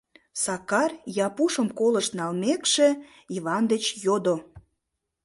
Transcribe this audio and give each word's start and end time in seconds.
Сакар, 0.43 0.91
Япушым 1.25 1.67
колышт 1.79 2.11
налмекше, 2.19 2.87
Иван 3.35 3.63
деч 3.71 3.83
йодо: 4.05 4.35